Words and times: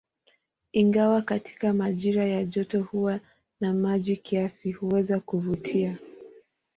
Ingawa 0.71 1.21
katika 1.21 1.73
majira 1.73 2.25
ya 2.25 2.45
joto 2.45 2.81
huwa 2.83 3.19
na 3.61 3.73
maji 3.73 4.17
kiasi, 4.17 4.71
huweza 4.71 5.19
kuvutia. 5.19 5.97